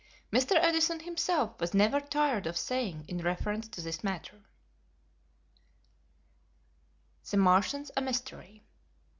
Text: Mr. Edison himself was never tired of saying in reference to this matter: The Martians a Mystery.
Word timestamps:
Mr. 0.33 0.55
Edison 0.55 1.01
himself 1.01 1.59
was 1.61 1.75
never 1.75 2.01
tired 2.01 2.47
of 2.47 2.57
saying 2.57 3.05
in 3.07 3.19
reference 3.19 3.67
to 3.67 3.81
this 3.81 4.03
matter: 4.03 4.41
The 7.29 7.37
Martians 7.37 7.91
a 7.95 8.01
Mystery. 8.01 8.65